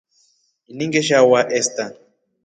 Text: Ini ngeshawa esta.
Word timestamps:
Ini 0.71 0.85
ngeshawa 0.87 1.39
esta. 1.59 1.83